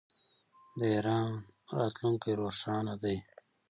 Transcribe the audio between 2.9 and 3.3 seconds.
دی.